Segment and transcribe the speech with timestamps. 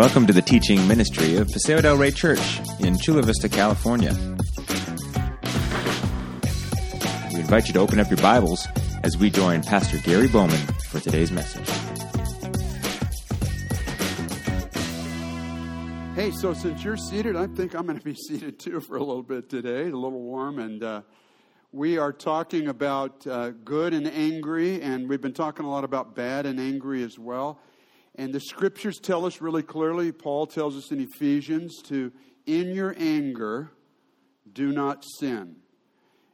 [0.00, 4.14] Welcome to the teaching ministry of Paseo del Rey Church in Chula Vista, California.
[7.34, 8.66] We invite you to open up your Bibles
[9.02, 10.56] as we join Pastor Gary Bowman
[10.88, 11.68] for today's message.
[16.14, 19.04] Hey, so since you're seated, I think I'm going to be seated too for a
[19.04, 20.60] little bit today, a little warm.
[20.60, 21.02] And uh,
[21.72, 26.16] we are talking about uh, good and angry, and we've been talking a lot about
[26.16, 27.60] bad and angry as well.
[28.16, 32.12] And the scriptures tell us really clearly, Paul tells us in Ephesians, to
[32.46, 33.70] in your anger,
[34.52, 35.56] do not sin.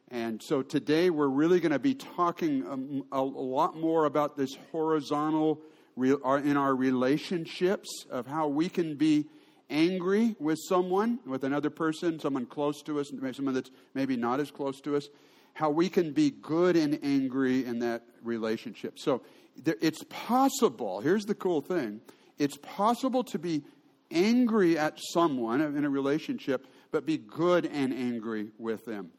[0.09, 4.37] And so today we're really going to be talking um, a, a, lot more about
[4.37, 5.61] this horizontal
[5.97, 9.27] in our relationships of how we can be
[9.69, 14.51] angry with someone, with another person, someone close to us, someone that's maybe not as
[14.51, 15.09] close to us,
[15.55, 18.99] how we can be good and angry in that relationship.
[18.99, 19.23] So
[19.65, 22.01] it's possible, here's the cool thing
[22.38, 23.65] it's possible to be
[24.10, 29.10] angry at someone in a relationship, but be good and angry with them.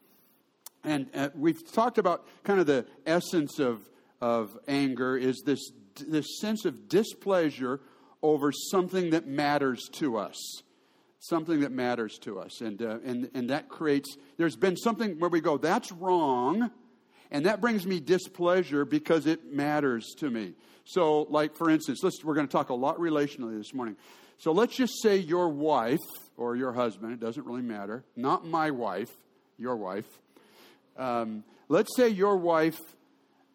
[0.84, 3.88] And uh, we've talked about kind of the essence of,
[4.20, 5.70] of anger is this,
[6.06, 7.80] this sense of displeasure
[8.22, 10.62] over something that matters to us.
[11.20, 12.60] Something that matters to us.
[12.60, 16.70] And, uh, and, and that creates, there's been something where we go, that's wrong.
[17.30, 20.54] And that brings me displeasure because it matters to me.
[20.84, 23.96] So, like, for instance, let's, we're going to talk a lot relationally this morning.
[24.38, 25.98] So, let's just say your wife
[26.36, 29.10] or your husband, it doesn't really matter, not my wife,
[29.58, 30.06] your wife.
[30.96, 32.78] Um, let's say your wife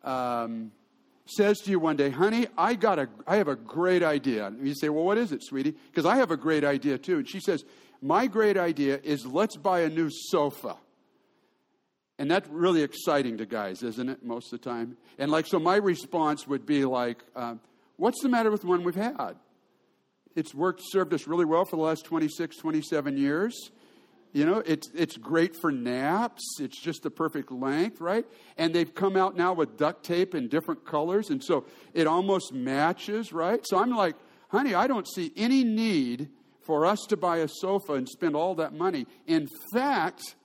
[0.04, 0.72] um,
[1.26, 4.48] says to you one day, honey, I, got a, I have a great idea.
[4.48, 5.76] And you say, well, what is it, sweetie?
[5.90, 7.18] Because I have a great idea too.
[7.18, 7.64] And she says,
[8.02, 10.78] my great idea is let's buy a new sofa.
[12.19, 14.97] And that's really exciting to guys, isn't it, most of the time?
[15.17, 17.59] And like, so my response would be like, um,
[17.97, 19.36] what's the matter with the one we've had?
[20.36, 23.72] It's worked, served us really well for the last 26, 27 years.
[24.31, 26.41] You know, it's, it's great for naps.
[26.59, 28.25] It's just the perfect length, right?
[28.57, 31.29] And they've come out now with duct tape in different colors.
[31.29, 33.63] And so it almost matches, right?
[33.63, 34.16] So I'm like,
[34.50, 36.29] honey, I don't see any need
[36.62, 39.06] for us to buy a sofa and spend all that money.
[39.28, 40.35] In fact,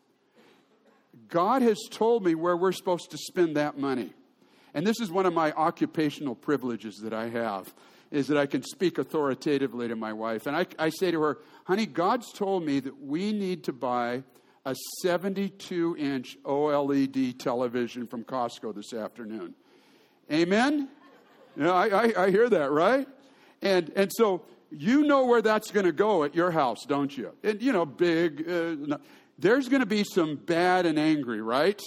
[1.29, 4.13] God has told me where we're supposed to spend that money.
[4.75, 7.73] And this is one of my occupational privileges that I have
[8.11, 10.47] is that I can speak authoritatively to my wife.
[10.47, 14.23] And I, I say to her, honey, God's told me that we need to buy
[14.65, 19.55] a 72 inch OLED television from Costco this afternoon.
[20.33, 20.89] Amen?
[21.61, 23.07] I, I, I hear that, right?
[23.63, 27.33] And, and so you know where that's going to go at your house, don't you?
[27.43, 28.49] And, you know, big.
[28.49, 28.99] Uh,
[29.39, 31.81] there's going to be some bad and angry, right?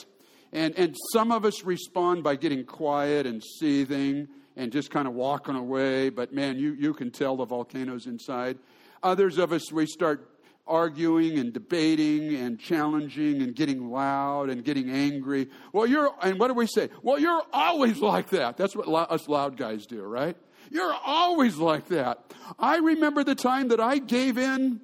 [0.53, 5.13] And, and some of us respond by getting quiet and seething and just kind of
[5.13, 8.57] walking away, but man, you, you can tell the volcanoes inside.
[9.01, 10.27] Others of us, we start
[10.67, 15.49] arguing and debating and challenging and getting loud and getting angry.
[15.73, 16.89] Well, you're, and what do we say?
[17.01, 18.57] Well, you're always like that.
[18.57, 20.35] That's what us loud guys do, right?
[20.69, 22.33] You're always like that.
[22.59, 24.79] I remember the time that I gave in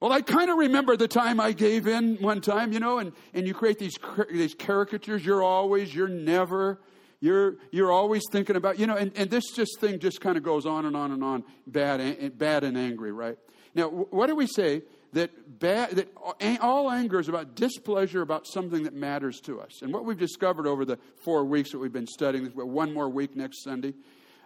[0.00, 3.12] well, I kind of remember the time I gave in one time, you know, and,
[3.34, 3.96] and you create these,
[4.30, 5.24] these caricatures.
[5.24, 6.80] You're always, you're never,
[7.20, 10.44] you're, you're always thinking about, you know, and, and this just thing just kind of
[10.44, 13.36] goes on and on and on, bad and, bad and angry, right?
[13.74, 14.82] Now, what do we say?
[15.14, 16.12] That, bad, that
[16.60, 19.80] all anger is about displeasure about something that matters to us.
[19.80, 23.34] And what we've discovered over the four weeks that we've been studying, one more week
[23.34, 23.94] next Sunday,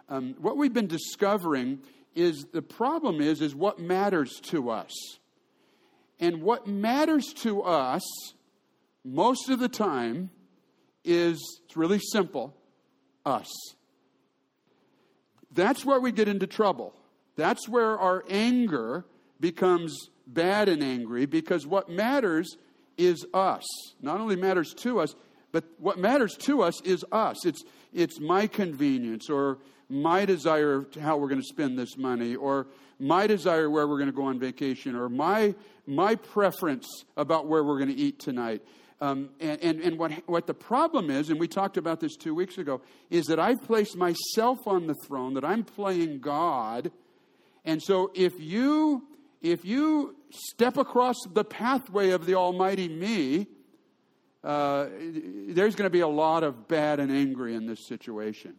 [0.07, 1.79] um, what we've been discovering
[2.15, 4.93] is the problem is, is what matters to us.
[6.19, 8.03] And what matters to us
[9.03, 10.29] most of the time
[11.03, 12.55] is it's really simple
[13.25, 13.51] us.
[15.51, 16.93] That's where we get into trouble.
[17.35, 19.05] That's where our anger
[19.39, 22.57] becomes bad and angry because what matters
[22.97, 23.63] is us.
[24.01, 25.15] Not only matters to us,
[25.51, 27.45] but what matters to us is us.
[27.45, 27.63] It's,
[27.93, 29.59] it's my convenience or
[29.89, 32.67] my desire to how we're going to spend this money or
[33.03, 35.53] my desire where we're going to go on vacation or my,
[35.85, 38.63] my preference about where we're going to eat tonight.
[39.01, 42.33] Um, and and, and what, what the problem is, and we talked about this two
[42.33, 46.91] weeks ago, is that I've placed myself on the throne, that I'm playing God.
[47.65, 49.03] And so if you,
[49.41, 53.47] if you step across the pathway of the Almighty me,
[54.43, 54.87] uh,
[55.49, 58.55] there's going to be a lot of bad and angry in this situation.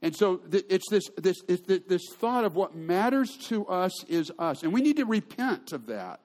[0.00, 4.62] And so it's this, this, it's this thought of what matters to us is us.
[4.62, 6.20] And we need to repent of that.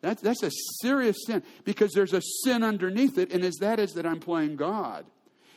[0.00, 0.50] That's, that's a
[0.80, 4.56] serious sin because there's a sin underneath it, and as that is that I'm playing
[4.56, 5.04] God.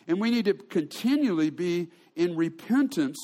[0.08, 3.18] And we need to continually be in repentance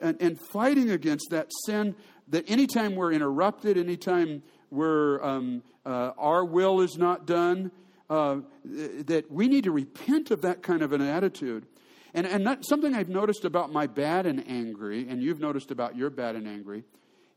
[0.00, 1.94] and, and fighting against that sin
[2.28, 7.70] that anytime we're interrupted, anytime we're, um, uh, our will is not done,
[8.08, 11.66] uh, that we need to repent of that kind of an attitude.
[12.14, 16.10] And, and something I've noticed about my bad and angry, and you've noticed about your
[16.10, 16.84] bad and angry,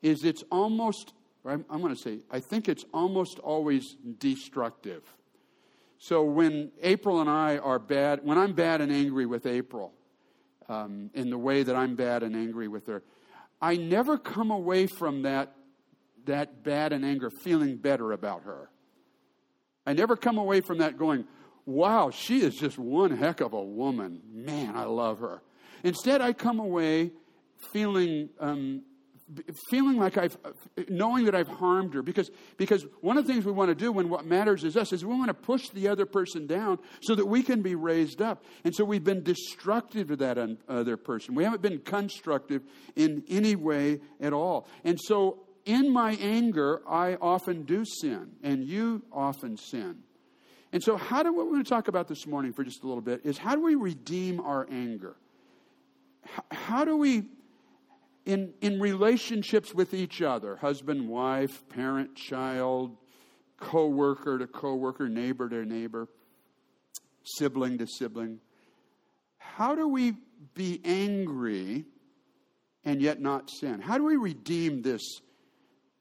[0.02, 1.14] is it's almost,
[1.46, 5.04] I'm, I'm going to say, I think it's almost always destructive.
[5.98, 9.94] So when April and I are bad, when I'm bad and angry with April,
[10.68, 13.02] um, in the way that I'm bad and angry with her,
[13.62, 15.56] I never come away from that,
[16.26, 18.70] that bad and anger feeling better about her.
[19.88, 21.26] I never come away from that going,
[21.66, 24.22] wow, she is just one heck of a woman.
[24.32, 25.42] Man, I love her.
[25.84, 27.12] Instead, I come away
[27.72, 28.84] feeling um,
[29.70, 30.38] feeling like I've,
[30.88, 32.04] knowing that I've harmed her.
[32.04, 34.94] Because, because one of the things we want to do when what matters is us
[34.94, 38.22] is we want to push the other person down so that we can be raised
[38.22, 38.44] up.
[38.64, 40.38] And so we've been destructive to that
[40.70, 41.34] other person.
[41.34, 42.62] We haven't been constructive
[42.96, 44.68] in any way at all.
[44.84, 50.04] And so in my anger, I often do sin, and you often sin.
[50.76, 52.88] And so, how do what we're going to talk about this morning for just a
[52.88, 55.16] little bit is how do we redeem our anger?
[56.52, 57.24] How do we
[58.26, 62.98] in, in relationships with each other husband, wife, parent, child,
[63.56, 66.10] co worker to co worker, neighbor to neighbor,
[67.24, 68.42] sibling to sibling.
[69.38, 70.18] How do we
[70.56, 71.86] be angry
[72.84, 73.80] and yet not sin?
[73.80, 75.22] How do we redeem this,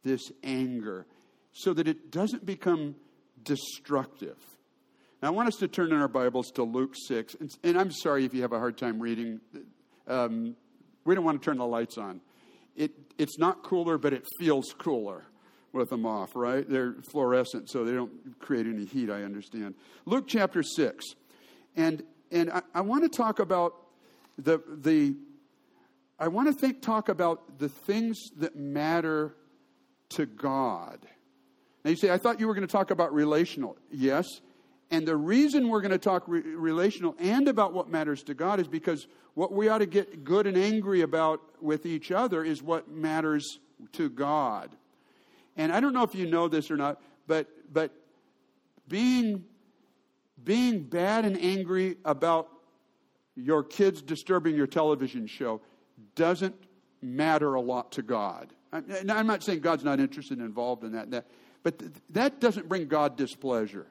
[0.03, 1.07] this anger
[1.53, 2.97] so that it doesn't become
[3.45, 4.37] destructive?
[5.25, 7.37] Now, I want us to turn in our Bibles to Luke 6.
[7.41, 9.41] And, and I'm sorry if you have a hard time reading.
[10.07, 10.55] Um,
[11.07, 12.21] we don't want to turn the lights on.
[12.77, 15.25] It, it's not cooler, but it feels cooler
[15.73, 16.69] with them off, right?
[16.69, 19.77] They're fluorescent, so they don't create any heat, I understand.
[20.05, 21.03] Luke chapter 6.
[21.75, 23.77] And, and I, I want to talk about
[24.37, 25.17] the, the
[26.19, 29.35] I want to think, talk about the things that matter
[30.11, 30.99] to God.
[31.83, 33.79] Now you say, I thought you were going to talk about relational.
[33.91, 34.27] Yes,
[34.95, 38.61] and the reason we're going to talk re- relational and about what matters to God
[38.61, 42.63] is because what we ought to get good and angry about with each other is
[42.63, 43.59] what matters
[43.95, 44.71] to God.
[45.57, 47.91] And I don't know if you know this or not, but but
[48.87, 49.45] being
[50.45, 52.49] being bad and angry about
[53.35, 55.61] your kids disturbing your television show
[56.15, 56.55] doesn't
[57.03, 58.53] matter a lot to God.
[58.73, 61.27] I'm not saying God's not interested and involved in that, that
[61.65, 63.89] but that doesn't bring God displeasure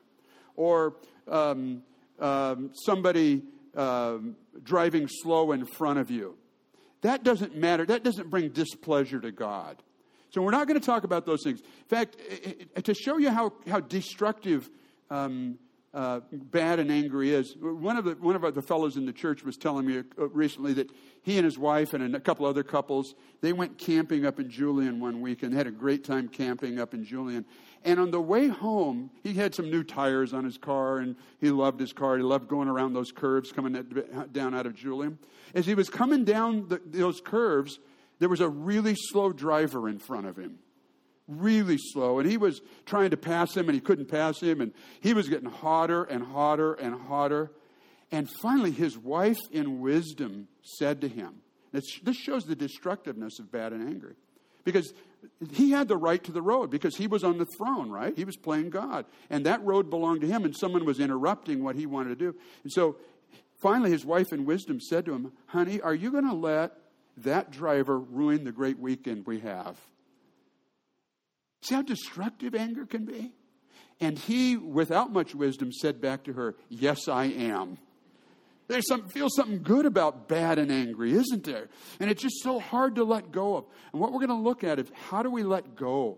[0.56, 0.96] or
[1.28, 1.84] um,
[2.20, 3.44] um, somebody
[3.76, 6.36] um, driving slow in front of you.
[7.02, 7.86] That doesn't matter.
[7.86, 9.82] That doesn't bring displeasure to God.
[10.30, 11.60] So we're not going to talk about those things.
[11.60, 12.18] In fact,
[12.84, 14.70] to show you how, how destructive
[15.12, 15.60] um,
[15.94, 17.56] uh, bad and angry is.
[17.60, 20.74] One of the one of the fellows in the church was telling me uh, recently
[20.74, 20.90] that
[21.22, 25.00] he and his wife and a couple other couples they went camping up in Julian
[25.00, 27.46] one week and had a great time camping up in Julian.
[27.84, 31.52] And on the way home, he had some new tires on his car, and he
[31.52, 32.16] loved his car.
[32.16, 33.74] He loved going around those curves coming
[34.32, 35.20] down out of Julian.
[35.54, 37.80] As he was coming down the, those curves,
[38.20, 40.60] there was a really slow driver in front of him
[41.28, 42.20] really slow.
[42.20, 44.62] And he was trying to pass him, and he couldn't pass him.
[44.62, 47.52] And he was getting hotter and hotter and hotter.
[48.12, 51.42] And finally, his wife, in wisdom, said to him,
[51.72, 54.16] This shows the destructiveness of bad and angry.
[54.64, 54.94] Because
[55.52, 58.16] he had the right to the road because he was on the throne, right?
[58.16, 59.06] He was playing God.
[59.30, 62.36] And that road belonged to him, and someone was interrupting what he wanted to do.
[62.64, 62.98] And so
[63.62, 66.78] finally, his wife, in wisdom, said to him, Honey, are you going to let
[67.18, 69.78] that driver ruin the great weekend we have?
[71.64, 73.34] See how destructive anger can be?
[74.00, 77.78] And he, without much wisdom, said back to her, Yes, I am.
[78.68, 81.70] There's some feels something good about bad and angry, isn't there?
[82.00, 83.66] And it's just so hard to let go of.
[83.92, 86.18] And what we're going to look at is how do we let go?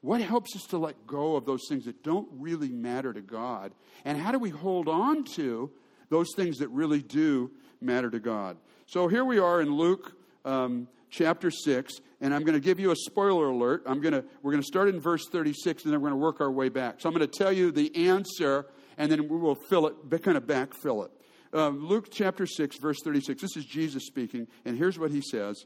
[0.00, 3.72] What helps us to let go of those things that don't really matter to God?
[4.04, 5.70] And how do we hold on to
[6.08, 8.58] those things that really do matter to God?
[8.86, 10.12] So here we are in Luke
[10.44, 13.82] um, chapter 6, and I'm going to give you a spoiler alert.
[13.86, 16.24] I'm going to, we're going to start in verse 36, and then we're going to
[16.24, 17.00] work our way back.
[17.00, 20.36] So I'm going to tell you the answer, and then we will fill it, kind
[20.36, 21.10] of backfill it.
[21.52, 23.40] Um, Luke chapter 6, verse 36.
[23.40, 25.64] This is Jesus speaking, and here's what he says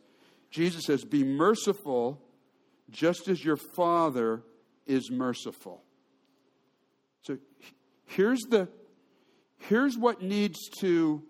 [0.51, 2.23] Jesus says, Be merciful
[2.91, 4.43] just as your Father
[4.87, 5.83] is merciful.
[7.23, 7.39] So
[8.07, 8.69] here's the
[9.59, 11.23] here's what needs to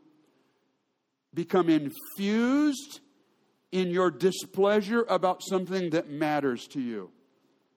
[1.35, 3.01] become infused
[3.73, 7.11] in your displeasure about something that matters to you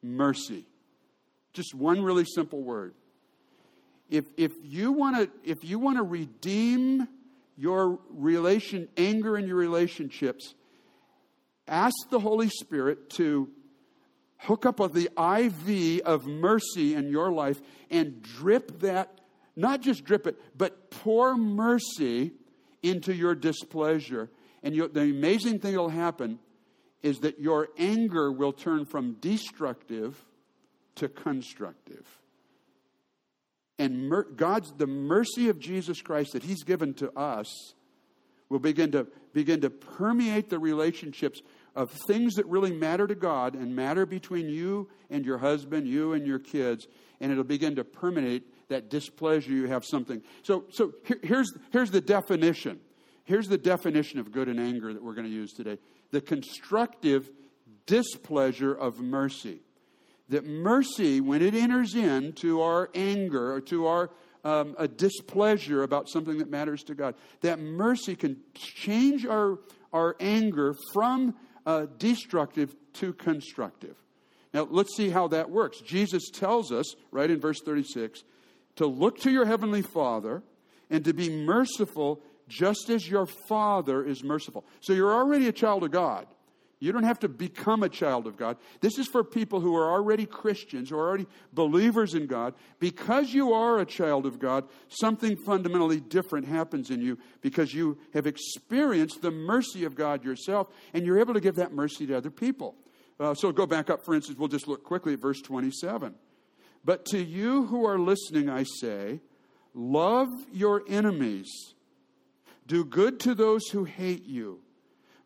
[0.03, 0.65] mercy.
[1.53, 2.93] Just one really simple word.
[4.09, 7.07] If, if you want to if you want to redeem
[7.57, 10.53] your relation anger in your relationships
[11.67, 13.49] ask the Holy Spirit to
[14.37, 19.21] hook up with the IV of mercy in your life and drip that,
[19.55, 22.31] not just drip it, but pour mercy
[22.83, 24.29] into your displeasure.
[24.65, 26.39] And you, the amazing thing that will happen
[27.03, 30.25] is that your anger will turn from destructive
[30.95, 32.05] to constructive.
[33.77, 37.75] And mer- God's the mercy of Jesus Christ that He's given to us
[38.50, 41.41] will begin to begin to permeate the relationships
[41.75, 46.13] of things that really matter to God and matter between you and your husband, you
[46.13, 46.88] and your kids,
[47.19, 50.24] and it'll begin to permeate that displeasure you have something.
[50.41, 52.79] So, so here, here's, here's the definition.
[53.25, 55.77] Here's the definition of good and anger that we're going to use today
[56.12, 57.29] the constructive
[57.86, 59.60] displeasure of mercy.
[60.29, 64.10] That mercy, when it enters into our anger or to our
[64.44, 69.60] um, a displeasure about something that matters to God, that mercy can change our,
[69.91, 73.96] our anger from uh, destructive to constructive.
[74.53, 75.82] Now, let's see how that works.
[75.82, 78.24] Jesus tells us, right in verse 36,
[78.77, 80.44] to look to your heavenly Father
[80.89, 84.65] and to be merciful just as your Father is merciful.
[84.81, 86.27] So you're already a child of God.
[86.79, 88.57] You don't have to become a child of God.
[88.81, 92.53] This is for people who are already Christians, who are already believers in God.
[92.79, 97.97] Because you are a child of God, something fundamentally different happens in you because you
[98.13, 102.17] have experienced the mercy of God yourself, and you're able to give that mercy to
[102.17, 102.75] other people.
[103.19, 106.13] Uh, so go back up, for instance, we'll just look quickly at verse 27.
[106.83, 109.21] But to you who are listening, I say,
[109.73, 111.73] love your enemies,
[112.67, 114.60] do good to those who hate you.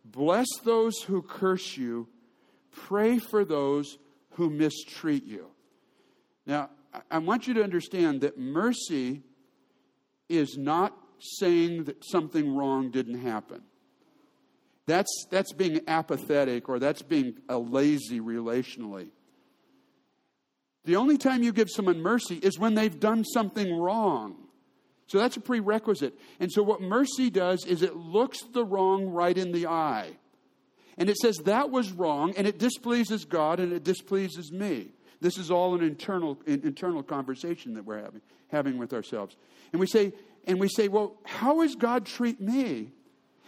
[0.05, 2.07] Bless those who curse you.
[2.71, 3.97] Pray for those
[4.31, 5.47] who mistreat you.
[6.45, 6.69] Now,
[7.09, 9.21] I want you to understand that mercy
[10.27, 13.61] is not saying that something wrong didn't happen.
[14.87, 19.09] That's, that's being apathetic or that's being a lazy relationally.
[20.85, 24.48] The only time you give someone mercy is when they've done something wrong.
[25.09, 26.13] So that's a prerequisite.
[26.39, 30.11] And so what mercy does is it looks the wrong right in the eye.
[30.99, 34.91] And it says that was wrong and it displeases God and it displeases me.
[35.19, 39.35] This is all an internal internal conversation that we're having having with ourselves.
[39.73, 40.13] And we say
[40.45, 42.91] and we say, "Well, how does God treat me?"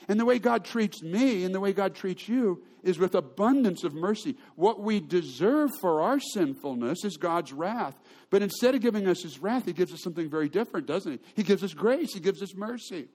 [0.07, 3.83] And the way God treats me and the way God treats you is with abundance
[3.83, 4.35] of mercy.
[4.55, 7.99] What we deserve for our sinfulness is God's wrath.
[8.29, 11.19] But instead of giving us his wrath, he gives us something very different, doesn't he?
[11.35, 13.07] He gives us grace, he gives us mercy.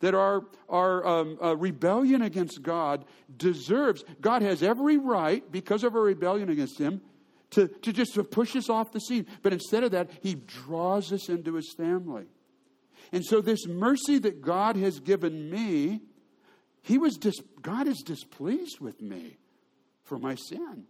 [0.00, 3.04] That our, our um, uh, rebellion against God
[3.36, 7.00] deserves, God has every right, because of our rebellion against him,
[7.50, 9.26] to, to just to push us off the scene.
[9.42, 12.26] But instead of that, he draws us into his family.
[13.12, 16.02] And so, this mercy that God has given me,
[16.82, 19.36] he was dis- God is displeased with me
[20.04, 20.84] for my sin.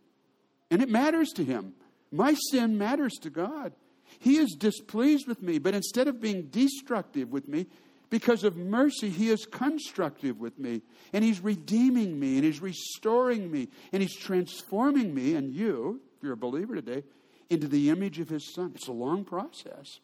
[0.71, 1.75] And it matters to him.
[2.11, 3.73] My sin matters to God.
[4.19, 7.67] He is displeased with me, but instead of being destructive with me,
[8.11, 10.83] because of mercy, He is constructive with me.
[11.13, 16.23] And He's redeeming me, and He's restoring me, and He's transforming me and you, if
[16.23, 17.05] you're a believer today,
[17.51, 18.73] into the image of His Son.
[18.75, 20.01] It's a long process.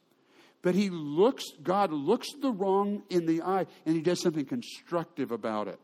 [0.64, 5.30] But he looks, God looks the wrong in the eye and he does something constructive
[5.30, 5.78] about it.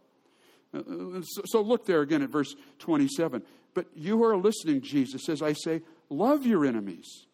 [0.72, 3.42] Uh, so look there again at verse 27.
[3.74, 7.26] But you who are listening, Jesus says, I say, love your enemies.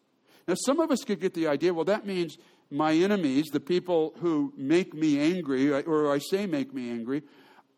[0.45, 2.37] Now, some of us could get the idea, well, that means
[2.69, 7.23] my enemies, the people who make me angry, or I say make me angry,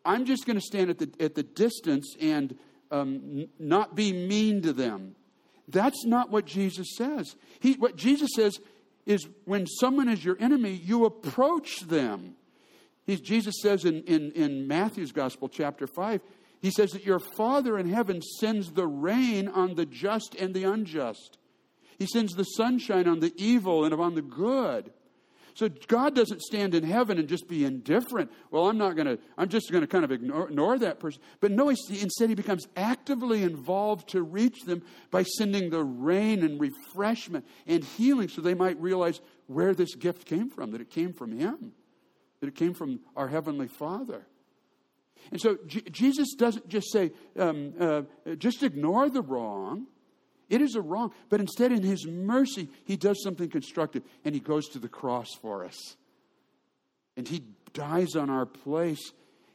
[0.04, 2.58] I'm just going to stand at the, at the distance and
[2.90, 5.16] um, not be mean to them.
[5.68, 7.36] That's not what Jesus says.
[7.60, 8.60] He, what Jesus says
[9.10, 12.36] is when someone is your enemy, you approach them.
[13.08, 16.22] He's, Jesus says in, in, in Matthew's Gospel, chapter 5,
[16.62, 20.64] he says that your Father in heaven sends the rain on the just and the
[20.64, 21.40] unjust.
[21.98, 24.92] He sends the sunshine on the evil and on the good.
[25.60, 28.32] So God doesn't stand in heaven and just be indifferent.
[28.50, 31.22] Well, I'm not going to, I'm just going to kind of ignore, ignore, that person.
[31.42, 36.62] But no, instead he becomes actively involved to reach them by sending the rain and
[36.62, 41.12] refreshment and healing so they might realize where this gift came from, that it came
[41.12, 41.74] from him,
[42.40, 44.26] that it came from our Heavenly Father.
[45.30, 48.04] And so J- Jesus doesn't just say, um, uh,
[48.38, 49.88] just ignore the wrong.
[50.50, 51.14] It is a wrong.
[51.30, 55.30] But instead, in His mercy, He does something constructive and He goes to the cross
[55.42, 55.96] for us.
[57.16, 59.12] And He dies on our place.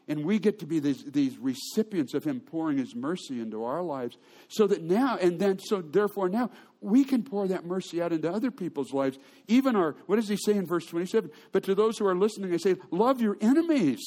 [0.06, 3.82] And we get to be these, these recipients of Him pouring His mercy into our
[3.82, 4.18] lives.
[4.48, 8.30] So that now, and then, so therefore now, we can pour that mercy out into
[8.30, 9.18] other people's lives.
[9.48, 11.30] Even our, what does He say in verse 27?
[11.52, 14.04] But to those who are listening, I say, love your enemies.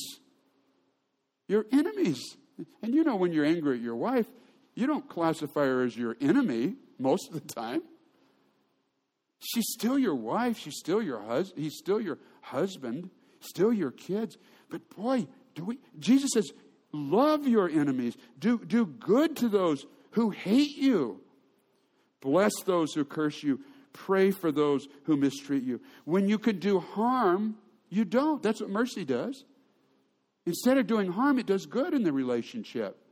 [1.47, 2.37] Your enemies.
[2.81, 4.27] And you know, when you're angry at your wife,
[4.77, 7.81] you don't classify her as your enemy most of the time.
[9.39, 10.59] She's still your wife.
[10.59, 11.63] She's still your husband.
[11.63, 13.09] He's still your husband.
[13.39, 14.37] Still your kids.
[14.69, 15.79] But boy, do we?
[15.97, 16.51] Jesus says,
[16.91, 18.17] "Love your enemies.
[18.37, 21.21] Do do good to those who hate you.
[22.21, 23.59] Bless those who curse you.
[23.93, 25.81] Pray for those who mistreat you.
[26.05, 27.57] When you could do harm,
[27.89, 28.43] you don't.
[28.43, 29.43] That's what mercy does.
[30.45, 33.06] Instead of doing harm, it does good in the relationship.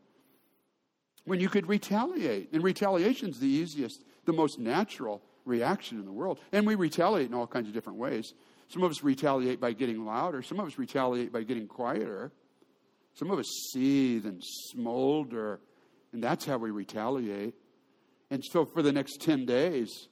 [1.25, 6.12] When you could retaliate, and retaliation is the easiest, the most natural reaction in the
[6.12, 6.39] world.
[6.51, 8.34] And we retaliate in all kinds of different ways.
[8.70, 12.32] Some of us retaliate by getting louder, some of us retaliate by getting quieter.
[13.15, 15.62] Some of us seethe and smolder,
[16.12, 17.53] and that's how we retaliate.
[18.29, 20.10] And so for the next 10 days,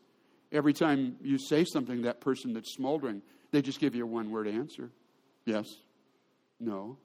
[0.53, 4.32] every time you say something that person that's smoldering, they just give you a one
[4.32, 4.89] word answer
[5.46, 5.67] yes,
[6.60, 6.98] no.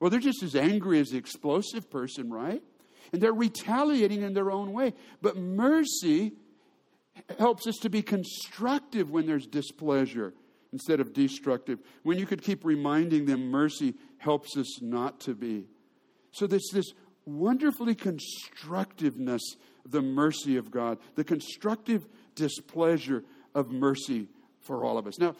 [0.00, 2.62] Well, they're just as angry as the explosive person, right?
[3.12, 4.94] And they're retaliating in their own way.
[5.22, 6.32] But mercy
[7.38, 10.34] helps us to be constructive when there's displeasure
[10.72, 11.78] instead of destructive.
[12.02, 15.66] When you could keep reminding them, mercy helps us not to be.
[16.32, 16.92] So there's this
[17.24, 19.42] wonderfully constructiveness
[19.84, 23.24] of the mercy of God, the constructive displeasure
[23.54, 24.28] of mercy
[24.60, 25.18] for all of us.
[25.18, 25.34] Now,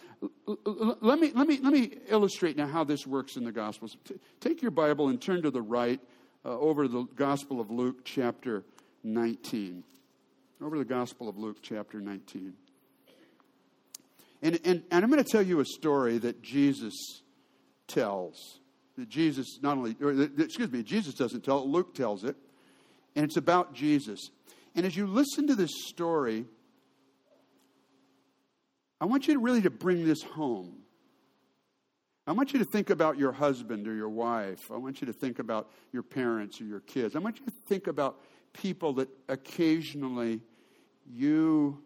[0.45, 3.95] let me, let me, let me illustrate now how this works in the Gospels.
[4.39, 5.99] Take your Bible and turn to the right
[6.45, 8.63] uh, over the Gospel of Luke, chapter
[9.03, 9.83] 19
[10.61, 12.53] over the Gospel of Luke, chapter 19.
[14.41, 17.21] And, and, and I'm going to tell you a story that Jesus
[17.87, 18.59] tells.
[18.97, 22.35] That Jesus not only, or, excuse me, Jesus doesn't tell it, Luke tells it.
[23.15, 24.31] And it's about Jesus.
[24.75, 26.45] And as you listen to this story,
[29.01, 30.79] I want you to really to bring this home.
[32.29, 34.69] I want you to think about your husband or your wife.
[34.71, 37.15] I want you to think about your parents or your kids.
[37.15, 38.21] I want you to think about
[38.53, 40.41] people that occasionally
[41.11, 41.81] you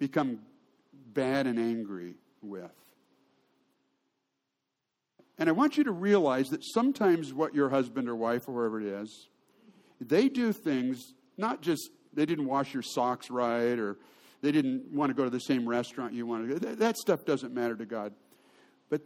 [0.00, 0.40] become
[0.92, 2.72] bad and angry with.
[5.38, 8.80] And I want you to realize that sometimes what your husband or wife or whoever
[8.80, 9.28] it is,
[10.00, 13.98] they do things, not just they didn't wash your socks right or
[14.42, 16.74] they didn't want to go to the same restaurant you wanted to go.
[16.74, 18.12] That stuff doesn't matter to God.
[18.88, 19.02] But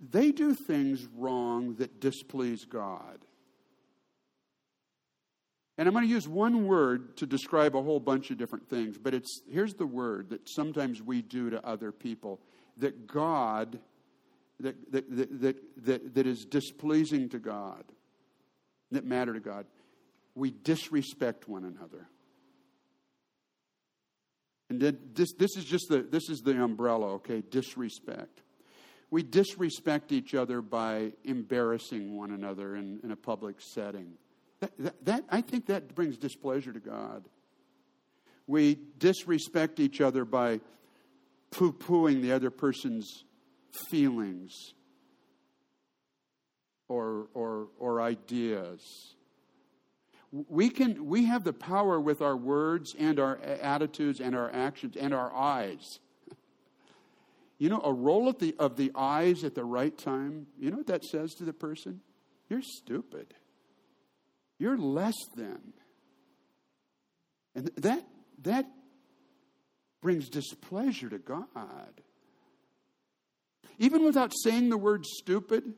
[0.00, 3.18] they do things wrong that displease God.
[5.76, 8.98] And I'm going to use one word to describe a whole bunch of different things,
[8.98, 12.40] but it's here's the word that sometimes we do to other people
[12.78, 13.78] that God
[14.58, 17.84] that that that that, that, that is displeasing to God,
[18.90, 19.66] that matter to God.
[20.34, 22.08] We disrespect one another.
[24.68, 24.80] And
[25.14, 27.40] this, this is just the this is the umbrella, okay?
[27.40, 28.42] Disrespect.
[29.10, 34.14] We disrespect each other by embarrassing one another in, in a public setting
[34.60, 37.24] that, that, that, I think that brings displeasure to God.
[38.46, 40.60] We disrespect each other by
[41.50, 43.24] poo pooing the other person's
[43.88, 44.74] feelings
[46.88, 49.14] or, or, or ideas.
[50.32, 54.96] We, can, we have the power with our words and our attitudes and our actions
[54.96, 56.00] and our eyes.
[57.58, 60.78] You know, a roll of the, of the eyes at the right time, you know
[60.78, 62.00] what that says to the person?
[62.48, 63.34] You're stupid.
[64.58, 65.72] You're less than.
[67.54, 68.04] And that,
[68.42, 68.66] that
[70.00, 72.00] brings displeasure to God.
[73.78, 75.74] Even without saying the word stupid,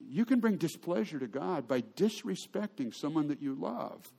[0.00, 4.10] you can bring displeasure to God by disrespecting someone that you love.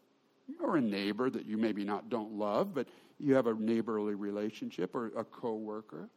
[0.62, 2.88] Or a neighbor that you maybe not don't love, but
[3.20, 6.10] you have a neighborly relationship or a coworker.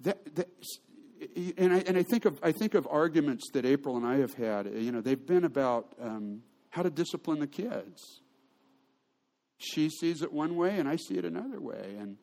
[0.00, 0.48] That, that,
[1.56, 4.34] and I, and I think of I think of arguments that April and I have
[4.34, 4.66] had.
[4.66, 8.20] You know, they've been about um, how to discipline the kids.
[9.58, 12.16] She sees it one way, and I see it another way, and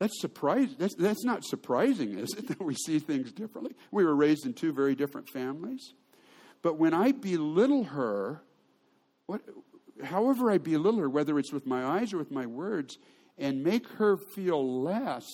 [0.00, 0.74] that's surprising.
[0.78, 2.48] That's that's not surprising, is it?
[2.52, 3.76] That we see things differently.
[3.92, 5.92] We were raised in two very different families,
[6.62, 8.42] but when I belittle her,
[9.26, 9.42] what,
[10.02, 12.98] however I belittle her, whether it's with my eyes or with my words,
[13.38, 15.26] and make her feel less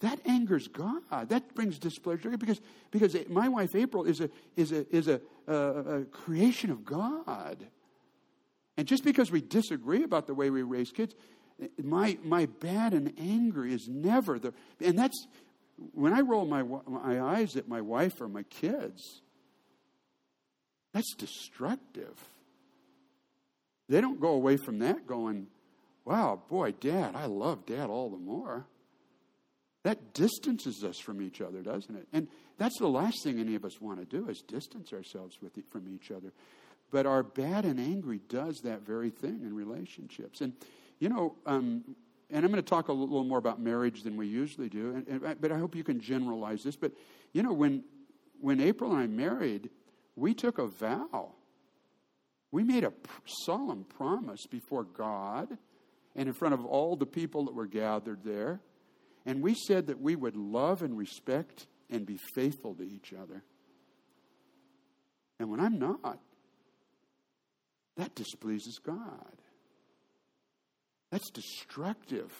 [0.00, 1.28] that angers God.
[1.28, 5.54] That brings displeasure because, because my wife April is a, is a, is a, a,
[5.54, 7.66] a creation of God.
[8.76, 11.14] And just because we disagree about the way we raise kids,
[11.82, 14.54] my, my bad and angry is never the.
[14.80, 15.26] And that's
[15.92, 19.22] when I roll my, my eyes at my wife or my kids,
[20.94, 22.16] that's destructive.
[23.88, 25.46] They don't go away from that going,
[26.04, 28.66] wow, boy, dad, I love dad all the more.
[29.88, 32.06] that distances us from each other, doesn't it?
[32.12, 35.52] And that's the last thing any of us want to do is distance ourselves with,
[35.70, 36.32] from each other.
[36.90, 40.40] But our bad and angry does that very thing in relationships.
[40.40, 40.52] And,
[40.98, 41.84] you know, um,
[42.30, 45.24] and I'm going to talk a little more about marriage than we usually do, and,
[45.24, 46.76] and, but I hope you can generalize this.
[46.76, 46.92] But,
[47.32, 47.84] you know, when,
[48.40, 49.70] when April and I married,
[50.16, 51.32] we took a vow.
[52.50, 52.92] We made a
[53.26, 55.58] solemn promise before God
[56.16, 58.60] and in front of all the people that were gathered there.
[59.26, 63.42] And we said that we would love and respect and be faithful to each other.
[65.38, 66.18] And when I'm not,
[67.96, 69.36] that displeases God.
[71.10, 72.32] That's destructive.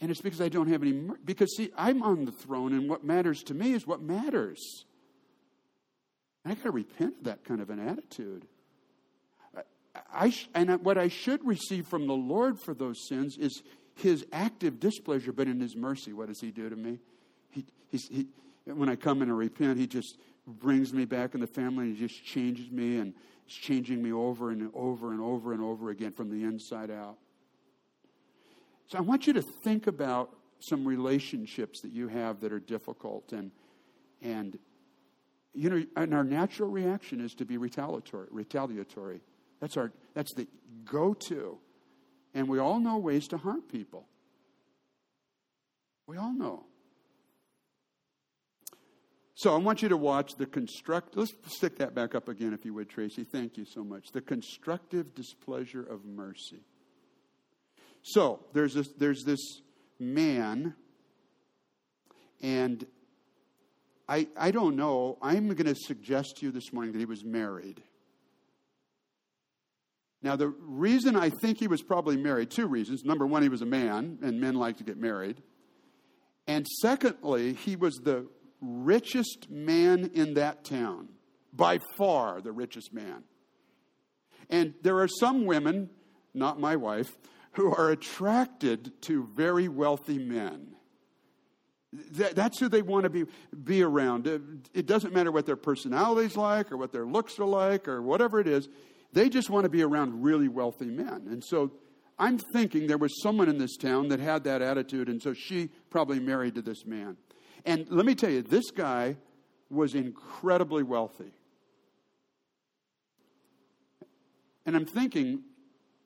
[0.00, 0.92] And it's because I don't have any,
[1.24, 4.84] because see, I'm on the throne, and what matters to me is what matters.
[6.44, 8.46] I got to repent of that kind of an attitude.
[10.12, 13.62] I, and what I should receive from the Lord for those sins is
[13.96, 16.98] his active displeasure, but in his mercy, what does he do to me?
[17.50, 18.26] He, he,
[18.64, 21.96] when I come in and repent, he just brings me back in the family and
[21.96, 23.12] he just changes me and
[23.46, 27.16] is changing me over and over and over and over again from the inside out.
[28.86, 33.32] So I want you to think about some relationships that you have that are difficult
[33.32, 33.50] and
[34.20, 34.58] and
[35.58, 39.20] you know and our natural reaction is to be retaliatory retaliatory
[39.60, 40.46] that's our that's the
[40.84, 41.58] go-to
[42.34, 44.06] and we all know ways to harm people
[46.06, 46.64] we all know
[49.38, 51.16] so I want you to watch the construct.
[51.16, 53.22] Let's stick that back up again, if you would, Tracy.
[53.22, 54.08] Thank you so much.
[54.10, 56.64] The constructive displeasure of mercy.
[58.02, 59.60] So there's this, there's this
[60.00, 60.74] man,
[62.42, 62.84] and
[64.08, 65.18] I, I don't know.
[65.20, 67.82] I'm going to suggest to you this morning that he was married.
[70.22, 73.04] Now, the reason I think he was probably married, two reasons.
[73.04, 75.42] Number one, he was a man, and men like to get married.
[76.46, 78.26] And secondly, he was the
[78.60, 81.08] richest man in that town,
[81.52, 83.22] by far the richest man.
[84.50, 85.90] And there are some women,
[86.34, 87.16] not my wife,
[87.52, 90.74] who are attracted to very wealthy men.
[91.92, 93.24] That's who they want to be,
[93.64, 94.26] be around.
[94.26, 98.40] It doesn't matter what their personality's like or what their looks are like or whatever
[98.40, 98.68] it is.
[99.12, 101.28] They just want to be around really wealthy men.
[101.30, 101.72] And so
[102.18, 105.70] I'm thinking there was someone in this town that had that attitude, and so she
[105.88, 107.16] probably married to this man.
[107.64, 109.16] And let me tell you, this guy
[109.70, 111.32] was incredibly wealthy.
[114.66, 115.42] And I'm thinking,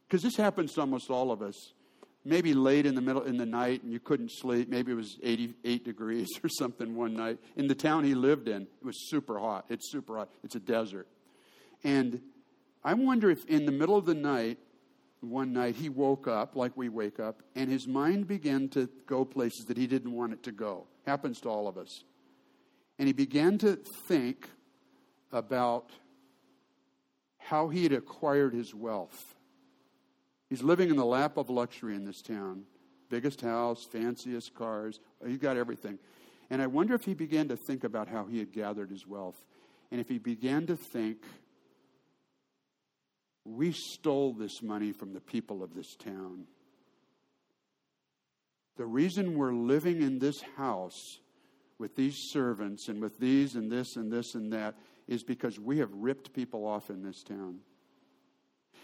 [0.06, 1.72] because this happens to almost all of us,
[2.24, 4.68] maybe late in the middle in the night and you couldn't sleep.
[4.68, 7.38] Maybe it was 88 degrees or something one night.
[7.56, 9.66] In the town he lived in, it was super hot.
[9.68, 10.30] It's super hot.
[10.44, 11.08] It's a desert.
[11.84, 12.20] And
[12.84, 14.58] I wonder if in the middle of the night,
[15.22, 19.24] one night he woke up like we wake up and his mind began to go
[19.24, 22.02] places that he didn't want it to go happens to all of us
[22.98, 23.76] and he began to
[24.08, 24.48] think
[25.30, 25.90] about
[27.38, 29.31] how he had acquired his wealth
[30.52, 32.64] he's living in the lap of luxury in this town
[33.08, 35.98] biggest house fanciest cars he got everything
[36.50, 39.44] and i wonder if he began to think about how he had gathered his wealth
[39.90, 41.18] and if he began to think
[43.44, 46.44] we stole this money from the people of this town.
[48.76, 51.18] The reason we're living in this house
[51.78, 54.74] with these servants and with these and this and this and that
[55.08, 57.58] is because we have ripped people off in this town.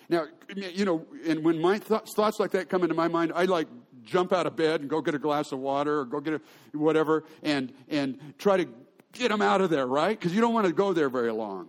[0.09, 3.45] Now, you know, and when my th- thoughts like that come into my mind, I
[3.45, 3.69] like
[4.05, 6.41] jump out of bed and go get a glass of water or go get a
[6.77, 8.67] whatever and and try to
[9.13, 10.19] get them out of there, right?
[10.19, 11.69] Because you don't want to go there very long.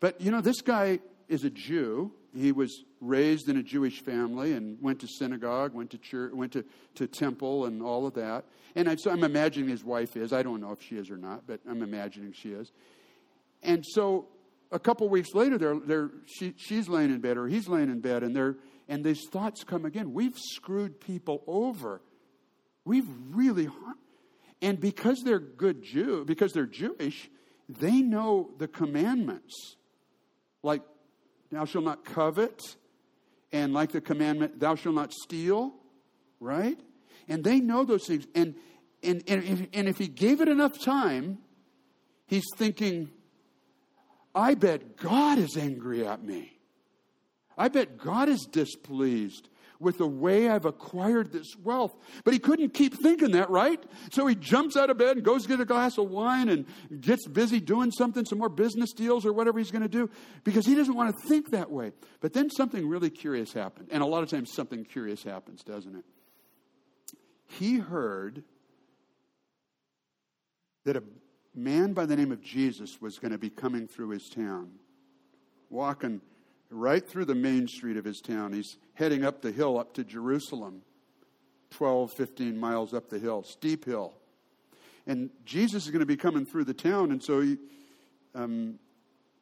[0.00, 2.12] But you know, this guy is a Jew.
[2.34, 6.52] He was raised in a Jewish family and went to synagogue, went to church, went
[6.52, 6.64] to,
[6.96, 8.44] to temple, and all of that.
[8.74, 10.32] And I, so I'm imagining his wife is.
[10.32, 12.72] I don't know if she is or not, but I'm imagining she is.
[13.62, 14.26] And so
[14.74, 18.00] a couple weeks later, they're, they're, she, she's laying in bed or he's laying in
[18.00, 18.56] bed, and, they're,
[18.88, 20.12] and these thoughts come again.
[20.12, 22.02] We've screwed people over.
[22.84, 24.00] We've really harmed.
[24.60, 27.30] And because they're good Jew, because they're Jewish,
[27.68, 29.76] they know the commandments
[30.62, 30.82] like
[31.52, 32.60] thou shalt not covet,
[33.52, 35.72] and like the commandment, thou shalt not steal,
[36.40, 36.78] right?
[37.28, 38.26] And they know those things.
[38.34, 38.56] And,
[39.04, 41.38] and, and, if, and if he gave it enough time,
[42.26, 43.10] he's thinking,
[44.34, 46.52] I bet God is angry at me.
[47.56, 49.48] I bet God is displeased.
[49.84, 51.94] with the way I've acquired this wealth.
[52.24, 53.82] But he couldn't keep thinking that, right?
[54.10, 56.66] So he jumps out of bed and goes get a glass of wine and
[57.00, 60.10] gets busy doing something, some more business deals or whatever he's going to do,
[60.42, 61.92] because he doesn't want to think that way.
[62.20, 63.88] But then something really curious happened.
[63.90, 66.04] And a lot of times something curious happens, doesn't it?
[67.46, 68.42] He heard
[70.84, 71.02] that a
[71.54, 74.70] man by the name of Jesus was going to be coming through his town,
[75.70, 76.20] walking
[76.70, 78.52] right through the main street of his town.
[78.52, 80.82] He's heading up the hill up to Jerusalem,
[81.70, 84.14] 12, 15 miles up the hill, steep hill.
[85.06, 87.58] And Jesus is going to be coming through the town, and so he,
[88.34, 88.78] um,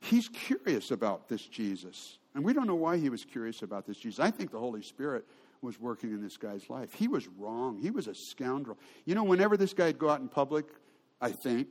[0.01, 2.19] he's curious about this Jesus.
[2.35, 4.19] And we don't know why he was curious about this Jesus.
[4.19, 5.25] I think the Holy Spirit
[5.61, 6.93] was working in this guy's life.
[6.93, 7.79] He was wrong.
[7.81, 8.79] He was a scoundrel.
[9.05, 10.67] You know, whenever this guy'd go out in public,
[11.21, 11.69] I think,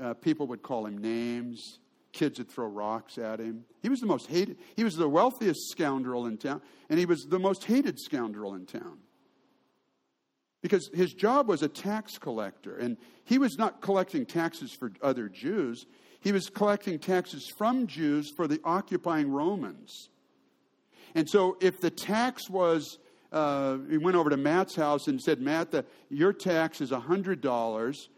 [0.00, 1.78] uh, people would call him names.
[2.12, 3.64] Kids would throw rocks at him.
[3.82, 4.58] He was the most hated.
[4.74, 8.66] He was the wealthiest scoundrel in town, and he was the most hated scoundrel in
[8.66, 8.98] town.
[10.60, 15.28] Because his job was a tax collector, and he was not collecting taxes for other
[15.28, 15.86] Jews.
[16.20, 20.10] He was collecting taxes from Jews for the occupying Romans.
[21.14, 22.98] And so, if the tax was,
[23.32, 28.08] uh, he went over to Matt's house and said, Matt, the, your tax is $100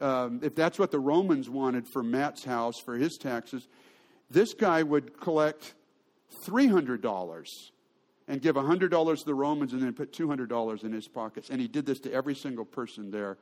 [0.00, 3.66] um, if that's what the Romans wanted for Matt's house for his taxes,
[4.30, 5.74] this guy would collect
[6.44, 7.70] $300
[8.28, 11.50] and give $100 to the Romans and then put $200 in his pockets.
[11.50, 13.38] And he did this to every single person there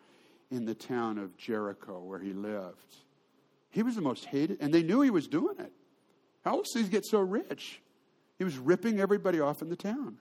[0.51, 2.97] in the town of Jericho where he lived.
[3.71, 5.73] He was the most hated, and they knew he was doing it.
[6.45, 7.81] How else did he get so rich?
[8.39, 10.19] He was ripping everybody off in the town.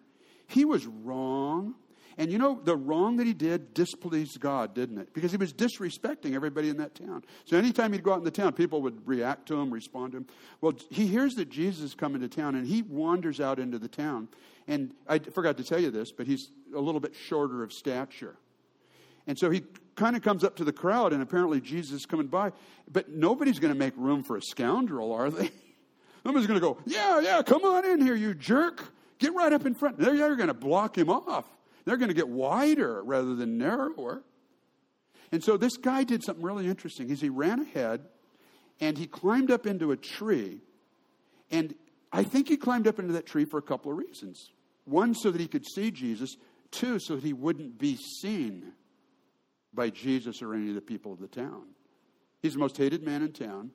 [0.48, 1.76] He was wrong.
[2.17, 5.13] And you know, the wrong that he did displeased God, didn't it?
[5.13, 7.23] Because he was disrespecting everybody in that town.
[7.45, 10.19] So anytime he'd go out in the town, people would react to him, respond to
[10.19, 10.28] him.
[10.62, 13.88] Well, he hears that Jesus is coming to town, and he wanders out into the
[13.88, 14.28] town.
[14.67, 18.36] And I forgot to tell you this, but he's a little bit shorter of stature.
[19.26, 19.63] And so he
[19.95, 22.52] kind of comes up to the crowd, and apparently Jesus is coming by.
[22.91, 25.52] But nobody's going to make room for a scoundrel, are they?
[26.26, 28.93] Nobody's going to go, Yeah, yeah, come on in here, you jerk.
[29.19, 29.97] Get right up in front.
[29.97, 31.45] They're, they're going to block him off.
[31.86, 34.24] They're going to get wider rather than narrower.
[35.32, 37.10] And so this guy did something really interesting.
[37.10, 38.06] Is he ran ahead
[38.80, 40.62] and he climbed up into a tree.
[41.52, 41.76] And
[42.12, 44.52] I think he climbed up into that tree for a couple of reasons.
[44.86, 46.36] One, so that he could see Jesus.
[46.72, 48.74] Two, so that he wouldn't be seen
[49.74, 51.63] by Jesus or any of the people of the town.
[52.41, 53.72] He's the most hated man in town.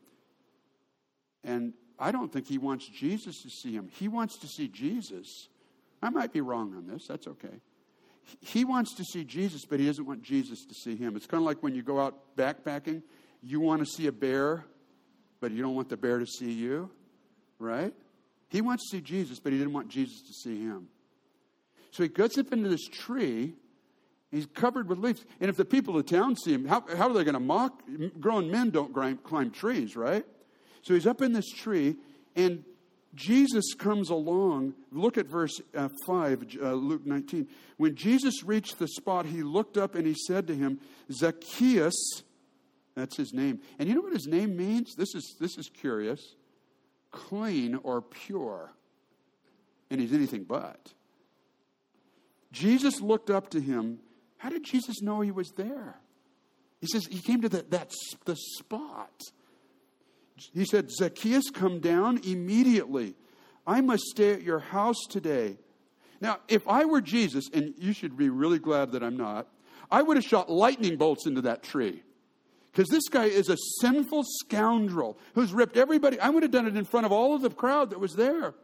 [1.44, 3.88] And I don't think he wants Jesus to see him.
[3.92, 5.48] He wants to see Jesus.
[6.02, 7.06] I might be wrong on this.
[7.08, 7.60] That's okay
[8.40, 11.16] he wants to see Jesus, but he doesn't want Jesus to see him.
[11.16, 13.02] It's kind of like when you go out backpacking,
[13.42, 14.64] you want to see a bear,
[15.40, 16.90] but you don't want the bear to see you,
[17.58, 17.94] right?
[18.48, 20.88] He wants to see Jesus, but he didn't want Jesus to see him.
[21.90, 23.54] So he gets up into this tree.
[24.30, 25.24] He's covered with leaves.
[25.40, 27.40] And if the people of the town see him, how, how are they going to
[27.40, 27.82] mock?
[28.20, 30.24] Grown men don't climb, climb trees, right?
[30.82, 31.96] So he's up in this tree,
[32.36, 32.64] and
[33.18, 34.74] Jesus comes along.
[34.92, 37.48] Look at verse uh, 5, uh, Luke 19.
[37.76, 40.78] When Jesus reached the spot, he looked up and he said to him,
[41.10, 42.22] Zacchaeus,
[42.94, 43.60] that's his name.
[43.78, 44.94] And you know what his name means?
[44.94, 46.36] This is, this is curious
[47.10, 48.70] clean or pure.
[49.90, 50.92] And he's anything but.
[52.52, 53.98] Jesus looked up to him.
[54.36, 55.98] How did Jesus know he was there?
[56.80, 57.92] He says he came to the, that,
[58.26, 59.22] the spot
[60.54, 63.14] he said, Zacchaeus, come down immediately.
[63.66, 65.58] I must stay at your house today.
[66.20, 69.48] Now, if I were Jesus, and you should be really glad that I'm not,
[69.90, 72.02] I would have shot lightning bolts into that tree.
[72.72, 76.20] Because this guy is a sinful scoundrel who's ripped everybody.
[76.20, 78.54] I would have done it in front of all of the crowd that was there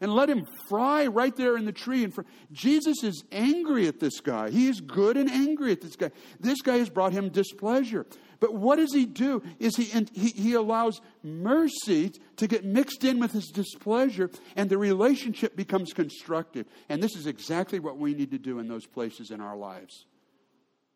[0.00, 2.04] and let him fry right there in the tree.
[2.04, 2.14] And
[2.52, 4.50] Jesus is angry at this guy.
[4.50, 6.10] He is good and angry at this guy.
[6.38, 8.06] This guy has brought him displeasure.
[8.40, 9.42] But what does he do?
[9.58, 9.84] Is he,
[10.14, 15.92] he, he allows mercy to get mixed in with his displeasure, and the relationship becomes
[15.92, 16.66] constructive.
[16.88, 20.06] And this is exactly what we need to do in those places in our lives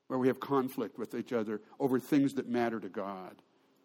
[0.08, 3.34] where we have conflict with each other over things that matter to God,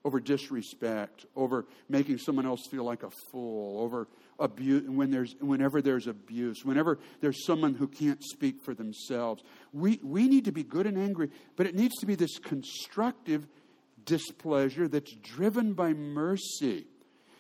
[0.04, 4.08] over disrespect, over making someone else feel like a fool, over
[4.40, 9.44] abuse, when there's, whenever there's abuse, whenever there's someone who can't speak for themselves.
[9.74, 13.48] We, we need to be good and angry, but it needs to be this constructive
[14.06, 16.86] displeasure that's driven by mercy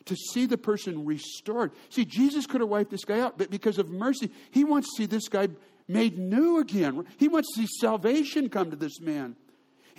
[0.06, 1.72] to see the person restored.
[1.90, 5.04] See, Jesus could have wiped this guy out, but because of mercy, he wants to
[5.04, 5.50] see this guy
[5.88, 7.06] made new again.
[7.18, 9.36] He wants to see salvation come to this man.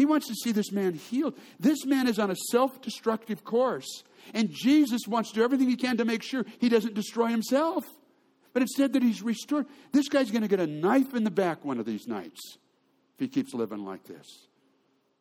[0.01, 1.35] He wants to see this man healed.
[1.59, 4.03] This man is on a self destructive course.
[4.33, 7.85] And Jesus wants to do everything he can to make sure he doesn't destroy himself.
[8.55, 9.67] But instead, that he's restored.
[9.93, 12.41] This guy's going to get a knife in the back one of these nights
[13.13, 14.27] if he keeps living like this.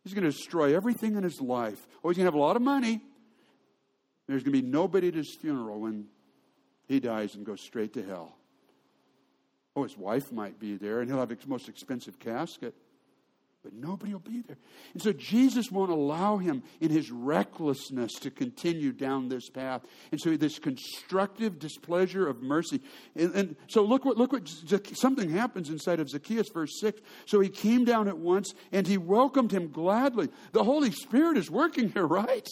[0.05, 1.85] He's going to destroy everything in his life.
[2.01, 3.01] Oh, he's going to have a lot of money.
[4.27, 6.05] There's going to be nobody at his funeral when
[6.87, 8.37] he dies and goes straight to hell.
[9.75, 12.73] Oh, his wife might be there, and he'll have the most expensive casket
[13.61, 14.57] but nobody will be there.
[14.93, 19.81] And so Jesus won't allow him in his recklessness to continue down this path.
[20.11, 22.79] And so this constructive displeasure of mercy.
[23.17, 24.47] And, and so look what, look what,
[24.93, 27.01] something happens inside of Zacchaeus, verse 6.
[27.25, 30.29] So he came down at once and he welcomed him gladly.
[30.53, 32.47] The Holy Spirit is working here, right?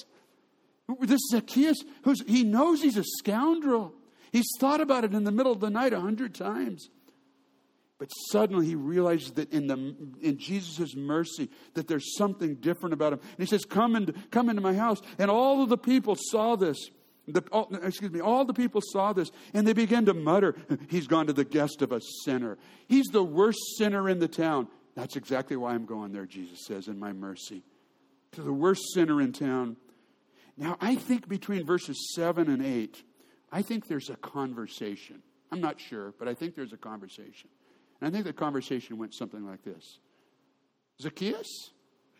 [1.00, 3.93] This Zacchaeus, who's, he knows he's a scoundrel.
[4.34, 6.89] He's thought about it in the middle of the night a hundred times.
[7.99, 13.19] But suddenly he realizes that in, in Jesus' mercy, that there's something different about him.
[13.19, 15.01] And he says, come, into, come into my house.
[15.17, 16.77] And all of the people saw this.
[17.27, 20.55] The, all, excuse me, all the people saw this and they began to mutter,
[20.89, 22.57] He's gone to the guest of a sinner.
[22.88, 24.67] He's the worst sinner in the town.
[24.95, 27.63] That's exactly why I'm going there, Jesus says, in my mercy.
[28.33, 29.75] To the worst sinner in town.
[30.55, 33.03] Now, I think between verses 7 and 8,
[33.51, 35.21] I think there's a conversation.
[35.51, 37.49] I'm not sure, but I think there's a conversation.
[37.99, 39.99] And I think the conversation went something like this
[41.01, 41.71] Zacchaeus,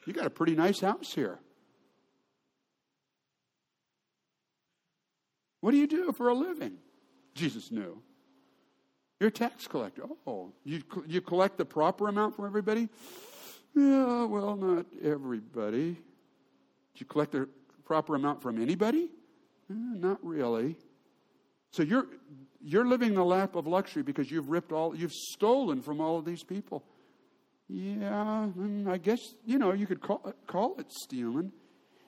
[0.05, 1.39] you got a pretty nice house here.
[5.61, 6.77] What do you do for a living?
[7.33, 8.01] Jesus knew.
[9.19, 10.03] You're a tax collector.
[10.27, 12.87] Oh, you, you collect the proper amount from everybody?
[13.75, 15.93] Yeah, well, not everybody.
[15.93, 15.99] Do
[16.95, 17.49] you collect the
[17.83, 19.09] proper amount from anybody?
[19.69, 20.77] Eh, not really.
[21.71, 22.08] So you're
[22.62, 26.25] you're living the lap of luxury because you've ripped all, you've stolen from all of
[26.25, 26.84] these people.
[27.69, 28.47] Yeah,
[28.88, 31.51] I guess, you know, you could call it, call it stealing.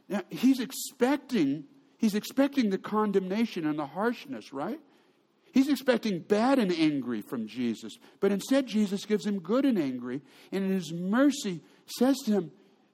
[0.08, 1.66] Now, he's expecting,
[1.98, 4.80] he's expecting the condemnation and the harshness, right?
[5.52, 7.98] He's expecting bad and angry from Jesus.
[8.20, 10.22] But instead, Jesus gives him good and angry.
[10.52, 11.62] And in his mercy,
[11.98, 12.52] says to him,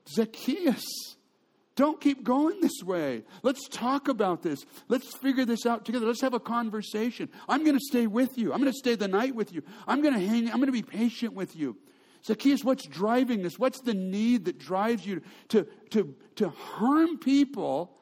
[0.10, 1.15] Zacchaeus,
[1.76, 3.24] don't keep going this way.
[3.44, 4.66] Let's talk about this.
[4.88, 6.06] Let's figure this out together.
[6.06, 7.30] Let's have a conversation.
[7.50, 8.54] I'm going to stay with you.
[8.54, 9.62] I'm going to stay the night with you.
[9.88, 11.76] I'm going to hang, I'm going to be patient with you.
[12.24, 13.60] Zacchaeus, what's driving this?
[13.60, 17.96] What's the need that drives you to, to, to harm people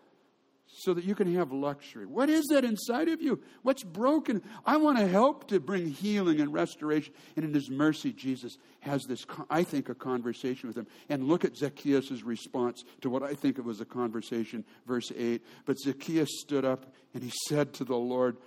[0.75, 2.05] so that you can have luxury.
[2.05, 3.39] What is that inside of you?
[3.61, 4.41] What's broken?
[4.65, 7.13] I want to help to bring healing and restoration.
[7.35, 10.87] And in His mercy, Jesus has this, I think, a conversation with him.
[11.09, 15.41] And look at Zacchaeus' response to what I think it was a conversation, verse 8.
[15.65, 18.37] But Zacchaeus stood up and he said to the Lord,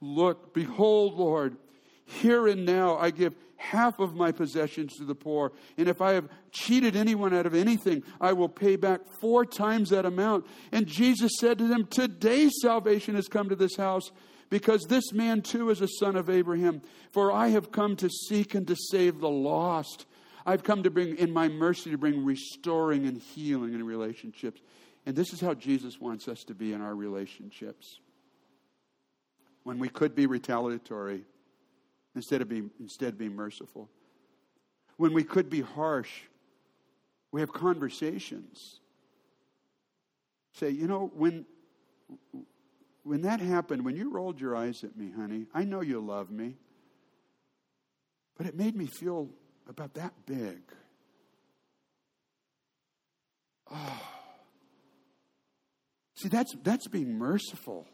[0.00, 1.56] Look, behold, Lord,
[2.04, 5.52] here and now I give half of my possessions to the poor.
[5.78, 9.90] And if I have cheated anyone out of anything, I will pay back four times
[9.90, 10.46] that amount.
[10.72, 14.10] And Jesus said to them, Today salvation has come to this house,
[14.50, 16.82] because this man too is a son of Abraham.
[17.12, 20.06] For I have come to seek and to save the lost.
[20.44, 24.60] I've come to bring, in my mercy, to bring restoring and healing in relationships.
[25.06, 28.00] And this is how Jesus wants us to be in our relationships.
[29.62, 31.24] When we could be retaliatory,
[32.14, 33.88] instead of being, instead being merciful.
[34.96, 36.10] When we could be harsh,
[37.30, 38.80] we have conversations.
[40.54, 41.46] Say, you know, when,
[43.02, 46.30] when that happened, when you rolled your eyes at me, honey, I know you love
[46.30, 46.56] me,
[48.36, 49.30] but it made me feel
[49.68, 50.60] about that big.
[53.70, 54.02] Oh.
[56.16, 57.88] See, that's, that's being merciful.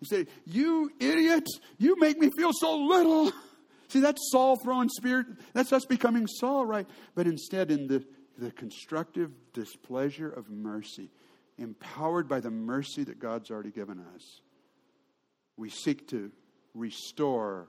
[0.00, 3.32] You say, You idiot, you make me feel so little.
[3.88, 5.26] See, that's Saul throwing spirit.
[5.52, 6.86] That's us becoming Saul, right?
[7.14, 8.04] But instead, in the,
[8.38, 11.10] the constructive displeasure of mercy,
[11.58, 14.40] empowered by the mercy that God's already given us,
[15.56, 16.32] we seek to
[16.74, 17.68] restore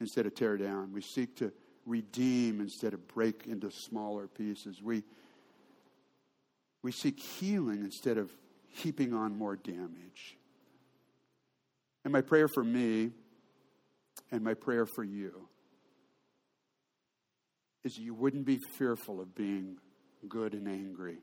[0.00, 0.92] instead of tear down.
[0.92, 1.52] We seek to
[1.86, 4.80] redeem instead of break into smaller pieces.
[4.82, 5.02] We,
[6.82, 8.30] we seek healing instead of
[8.68, 10.38] heaping on more damage.
[12.04, 13.10] And my prayer for me
[14.30, 15.48] and my prayer for you
[17.84, 19.76] is you wouldn't be fearful of being
[20.28, 21.18] good and angry.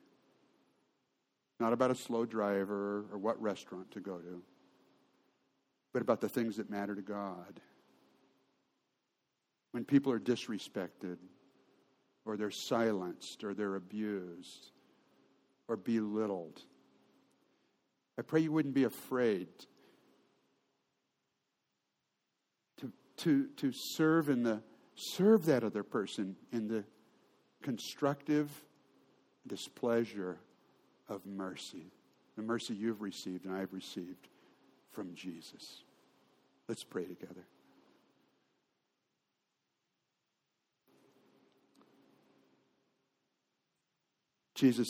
[1.60, 4.42] Not about a slow driver or what restaurant to go to,
[5.94, 7.60] but about the things that matter to God.
[9.72, 11.18] When people are disrespected,
[12.26, 14.72] or they're silenced, or they're abused,
[15.68, 16.62] or belittled,
[18.18, 19.48] I pray you wouldn't be afraid
[23.20, 24.62] to, to serve in the
[24.96, 26.84] serve that other person in the
[27.62, 28.50] constructive
[29.48, 30.38] displeasure
[31.08, 31.92] of mercy,
[32.36, 34.28] the mercy you've received and I've received
[34.92, 35.84] from Jesus.
[36.68, 37.46] Let's pray together.
[44.56, 44.90] Jesus,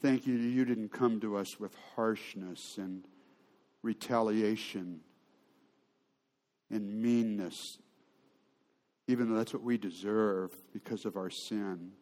[0.00, 0.34] thank you.
[0.34, 3.04] You didn't come to us with harshness and
[3.82, 5.00] retaliation
[6.70, 7.78] and meanness,
[9.08, 11.92] even though that's what we deserve because of our sin.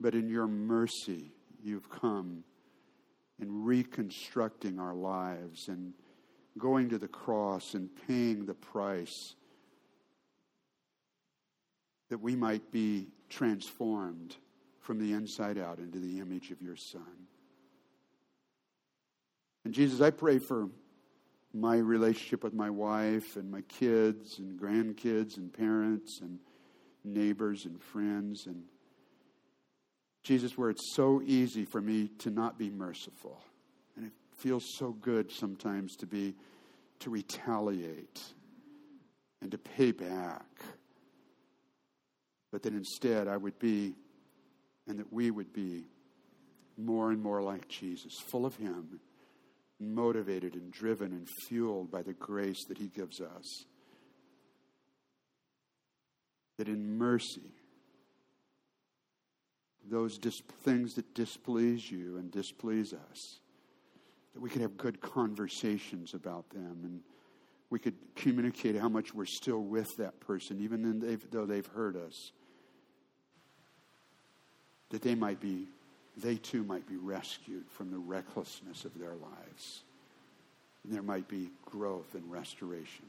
[0.00, 1.32] But in your mercy,
[1.62, 2.44] you've come
[3.40, 5.94] in reconstructing our lives and
[6.58, 9.34] going to the cross and paying the price
[12.10, 14.36] that we might be transformed
[14.80, 17.26] from the inside out into the image of your Son.
[19.64, 20.68] And Jesus, I pray for
[21.54, 26.38] my relationship with my wife and my kids and grandkids and parents and
[27.04, 28.64] neighbors and friends and
[30.24, 33.40] Jesus, where it's so easy for me to not be merciful.
[33.94, 36.34] And it feels so good sometimes to be,
[37.00, 38.20] to retaliate
[39.42, 40.46] and to pay back.
[42.50, 43.94] But that instead I would be,
[44.88, 45.84] and that we would be,
[46.76, 49.00] more and more like Jesus, full of Him,
[49.80, 53.64] motivated and driven and fueled by the grace that He gives us.
[56.58, 57.52] That in mercy,
[59.90, 63.40] those dis- things that displease you and displease us,
[64.32, 67.00] that we could have good conversations about them and
[67.70, 71.96] we could communicate how much we're still with that person, even they've, though they've hurt
[71.96, 72.32] us.
[74.90, 75.68] That they might be,
[76.16, 79.82] they too might be rescued from the recklessness of their lives.
[80.84, 83.06] And there might be growth and restoration.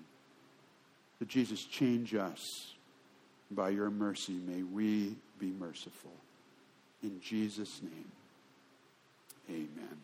[1.20, 2.74] That Jesus, change us
[3.52, 4.34] by your mercy.
[4.34, 6.12] May we be merciful.
[7.04, 8.12] In Jesus' name,
[9.50, 9.98] amen.